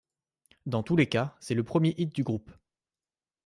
[0.65, 2.49] Dans tous les cas, c'est le premier hit du groupe.